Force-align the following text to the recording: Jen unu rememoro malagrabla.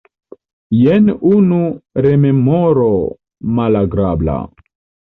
Jen 0.77 1.11
unu 1.33 1.59
rememoro 2.07 2.91
malagrabla. 3.61 4.43